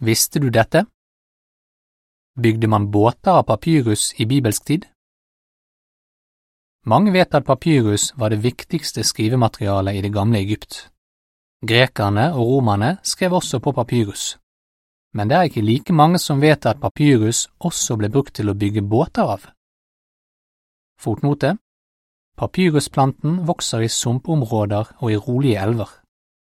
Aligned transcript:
Visste 0.00 0.38
du 0.38 0.50
dette? 0.50 0.84
Bygde 2.38 2.68
man 2.68 2.90
båter 2.90 3.30
av 3.30 3.42
papyrus 3.42 4.12
i 4.16 4.26
bibelsk 4.26 4.64
tid? 4.64 4.84
Mange 6.86 7.10
vet 7.10 7.34
at 7.34 7.46
papyrus 7.46 8.12
var 8.14 8.30
det 8.30 8.38
viktigste 8.44 9.02
skrivematerialet 9.02 9.98
i 9.98 10.02
det 10.06 10.12
gamle 10.14 10.38
Egypt. 10.38 10.92
Grekerne 11.66 12.28
og 12.34 12.46
romerne 12.46 12.92
skrev 13.02 13.34
også 13.40 13.58
på 13.58 13.72
papyrus. 13.72 14.38
Men 15.14 15.28
det 15.28 15.36
er 15.36 15.50
ikke 15.50 15.66
like 15.66 15.92
mange 15.92 16.22
som 16.22 16.38
vet 16.40 16.66
at 16.66 16.78
papyrus 16.78 17.48
også 17.58 17.96
ble 17.98 18.12
brukt 18.14 18.36
til 18.38 18.52
å 18.52 18.54
bygge 18.54 18.86
båter 18.86 19.26
av. 19.26 19.50
Fotnote 21.02 21.56
Papyrusplanten 22.38 23.42
vokser 23.50 23.82
i 23.82 23.90
sumpområder 23.90 24.94
og 25.02 25.10
i 25.10 25.18
rolige 25.18 25.58
elver. 25.58 25.90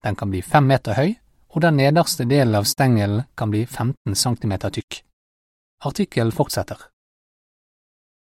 Den 0.04 0.20
kan 0.20 0.28
bli 0.28 0.42
fem 0.44 0.68
meter 0.68 1.00
høy, 1.00 1.16
og 1.50 1.62
den 1.62 1.78
nederste 1.78 2.26
delen 2.30 2.56
av 2.56 2.68
stengelen 2.70 3.24
kan 3.36 3.50
bli 3.50 3.66
15 3.66 4.16
centimeter 4.16 4.70
tykk. 4.70 5.02
Artikkelen 5.86 6.32
fortsetter. 6.32 6.78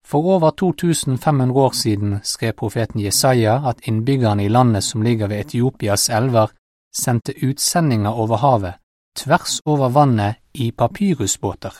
For 0.07 0.25
over 0.25 0.51
2500 0.51 1.53
år 1.53 1.71
siden 1.71 2.19
skrev 2.23 2.53
profeten 2.53 3.01
Jesaja 3.01 3.59
at 3.69 3.81
innbyggerne 3.89 4.45
i 4.45 4.49
landet 4.49 4.85
som 4.85 5.03
ligger 5.03 5.29
ved 5.29 5.41
Etiopias 5.41 6.09
elver, 6.11 6.51
sendte 6.97 7.35
utsendinger 7.45 8.11
over 8.11 8.37
havet, 8.37 8.75
tvers 9.19 9.61
over 9.65 9.89
vannet 9.89 10.37
i 10.55 10.71
papyrusbåter. 10.73 11.75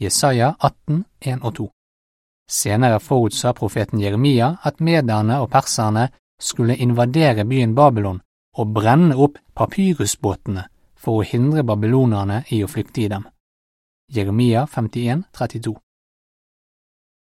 Jesaja 0.00 0.54
18, 0.60 1.04
1 1.20 1.42
og 1.42 1.54
2. 1.54 1.70
Senere 2.50 3.00
forutsa 3.00 3.52
profeten 3.52 4.00
Jeremia 4.00 4.56
at 4.62 4.80
mederne 4.80 5.40
og 5.40 5.50
perserne 5.50 6.08
skulle 6.40 6.76
invadere 6.76 7.44
byen 7.44 7.74
Babylon 7.74 8.20
og 8.54 8.74
brenne 8.74 9.16
opp 9.16 9.38
papyrusbåtene 9.58 10.66
for 10.96 11.20
å 11.20 11.26
hindre 11.28 11.64
babylonerne 11.66 12.42
i 12.54 12.62
å 12.64 12.70
flykte 12.70 13.04
i 13.04 13.08
dem. 13.12 13.26
Jeremia 14.12 14.66
51, 14.66 15.24
32 15.32 15.74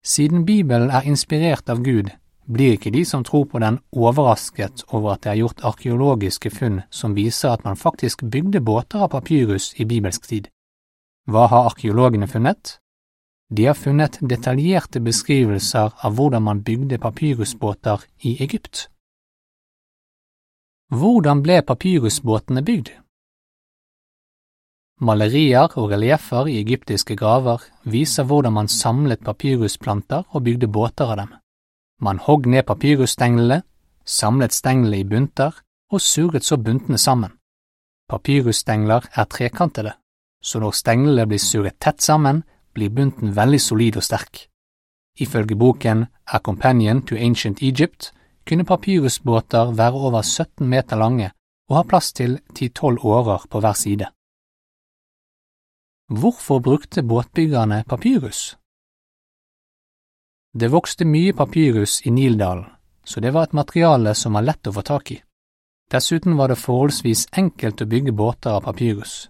Siden 0.04 0.44
Bibelen 0.44 0.91
er 0.91 1.04
inspirert 1.04 1.69
av 1.69 1.82
Gud, 1.84 2.08
blir 2.48 2.74
ikke 2.74 2.91
de 2.91 3.04
som 3.04 3.24
tror 3.24 3.44
på 3.50 3.60
den 3.62 3.78
overrasket 3.92 4.84
over 4.88 5.14
at 5.14 5.24
det 5.24 5.32
er 5.32 5.41
gjort 5.42 5.64
arkeologiske 5.70 6.50
funn 6.50 6.80
som 6.91 7.14
viser 7.14 7.52
at 7.52 7.64
man 7.64 7.76
faktisk 7.76 8.24
bygde 8.32 8.62
båter 8.64 9.04
av 9.04 9.12
papyrus 9.12 9.74
i 9.76 9.84
bibelsk 9.84 10.26
tid. 10.28 10.48
Hva 11.30 11.47
har 11.52 11.69
arkeologene 11.70 12.26
funnet? 12.26 12.78
De 13.50 13.66
har 13.66 13.74
funnet 13.74 14.19
detaljerte 14.22 15.02
beskrivelser 15.02 15.92
av 16.06 16.16
hvordan 16.16 16.42
man 16.42 16.62
bygde 16.62 16.98
papyrusbåter 16.98 18.02
i 18.22 18.36
Egypt. 18.42 18.88
Hvordan 20.91 21.38
ble 21.42 21.60
papyrusbåtene 21.62 22.64
bygd? 22.66 22.88
Malerier 25.06 25.77
og 25.78 25.92
relieffer 25.92 26.50
i 26.50 26.56
egyptiske 26.58 27.14
graver 27.14 27.62
viser 27.86 28.27
hvordan 28.27 28.56
man 28.56 28.69
samlet 28.69 29.22
papyrusplanter 29.22 30.27
og 30.34 30.42
bygde 30.48 30.66
båter 30.66 31.12
av 31.12 31.16
dem. 31.22 31.30
Man 32.02 32.19
hogg 32.19 32.50
ned 32.50 32.66
papyrusstenglene, 32.66 33.62
samlet 34.05 34.50
stenglene 34.50 34.98
i 34.98 35.06
bunter 35.06 35.62
og 35.94 36.02
surret 36.02 36.44
så 36.44 36.58
buntene 36.58 36.98
sammen. 36.98 37.38
Papyrusstengler 38.10 39.06
er 39.14 39.30
trekantede, 39.30 39.92
så 40.42 40.58
når 40.58 40.75
stenglene 40.75 41.30
blir 41.30 41.38
surret 41.38 41.78
tett 41.78 42.02
sammen, 42.02 42.42
blir 42.75 42.91
bunten 42.91 43.36
veldig 43.36 43.60
solid 43.60 44.02
og 44.02 44.10
sterk. 44.10 44.48
Ifølge 45.22 45.54
boken 45.54 46.08
A 46.27 46.38
Companion 46.38 47.06
to 47.06 47.14
Ancient 47.14 47.62
Egypt 47.62 48.10
kunne 48.50 48.66
papyrusbåter 48.66 49.70
være 49.78 50.06
over 50.06 50.22
17 50.22 50.66
meter 50.66 50.98
lange 50.98 51.30
og 51.70 51.76
ha 51.76 51.82
plass 51.86 52.12
til 52.12 52.40
10–12 52.58 53.04
årer 53.06 53.46
på 53.50 53.60
hver 53.62 53.76
side. 53.78 54.06
Hvorfor 56.10 56.58
brukte 56.58 57.02
båtbyggerne 57.02 57.84
papyrus? 57.86 58.56
Det 60.60 60.72
vokste 60.72 61.06
mye 61.06 61.32
papyrus 61.32 62.00
i 62.06 62.10
Nildalen, 62.10 62.64
så 63.04 63.20
det 63.20 63.30
var 63.34 63.47
et 63.47 63.52
materiale 63.54 64.14
som 64.19 64.34
var 64.34 64.42
lett 64.42 64.66
å 64.66 64.75
få 64.75 64.82
tak 64.82 65.12
i. 65.14 65.20
Dessuten 65.91 66.34
var 66.38 66.50
det 66.50 66.58
forholdsvis 66.58 67.28
enkelt 67.38 67.82
å 67.82 67.86
bygge 67.86 68.12
båter 68.12 68.56
av 68.56 68.64
papyrus. 68.66 69.28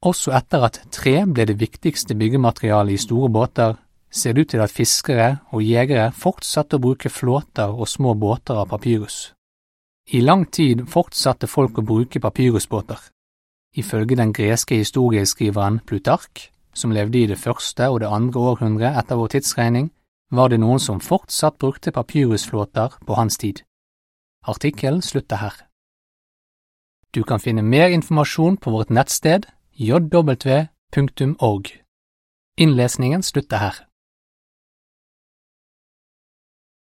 Også 0.00 0.32
etter 0.32 0.64
at 0.64 0.80
tre 0.92 1.18
ble 1.28 1.44
det 1.44 1.60
viktigste 1.60 2.16
byggematerialet 2.16 2.96
i 2.96 3.04
store 3.04 3.28
båter, 3.28 3.76
ser 4.16 4.32
det 4.32 4.46
ut 4.46 4.52
til 4.54 4.64
at 4.64 4.72
fiskere 4.72 5.28
og 5.52 5.62
jegere 5.62 6.10
fortsatte 6.12 6.78
å 6.78 6.82
bruke 6.82 7.12
flåter 7.12 7.72
og 7.72 7.88
små 7.88 8.14
båter 8.14 8.56
av 8.56 8.70
papyrus. 8.72 9.32
I 10.12 10.20
lang 10.20 10.46
tid 10.50 10.86
fortsatte 10.88 11.48
folk 11.50 11.78
å 11.78 11.86
bruke 11.86 12.22
papyrusbåter. 12.22 12.98
Ifølge 13.76 14.16
den 14.16 14.32
greske 14.32 14.78
historieskriveren 14.78 15.80
Plutark, 15.86 16.50
som 16.74 16.92
levde 16.92 17.18
i 17.18 17.26
det 17.26 17.38
første 17.38 17.88
og 17.90 18.00
det 18.00 18.08
andre 18.08 18.40
århundret 18.40 18.98
etter 18.98 19.18
vår 19.18 19.34
tidsregning, 19.34 19.90
var 20.30 20.48
det 20.48 20.60
noen 20.60 20.80
som 20.82 21.00
fortsatt 21.00 21.58
brukte 21.58 21.92
papyrusflåter 21.92 22.98
på 23.06 23.14
hans 23.14 23.38
tid. 23.38 23.62
Artikkelen 24.46 25.02
slutter 25.02 25.36
her. 25.36 25.54
Du 27.14 27.22
kan 27.24 27.40
finne 27.40 27.62
mer 27.62 27.88
informasjon 27.88 28.56
på 28.56 28.70
vårt 28.70 28.90
nettsted 28.90 29.46
jw.org. 29.72 31.72
Innlesningen 32.56 33.22
slutter 33.22 33.56
her. 33.56 33.86